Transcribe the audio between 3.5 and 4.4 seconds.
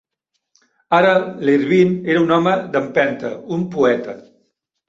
un poeta.